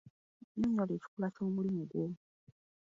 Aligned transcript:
Nnyonyola 0.53 0.93
ekikula 0.97 1.27
ky'omulimu 1.35 1.83
gwo. 1.89 2.05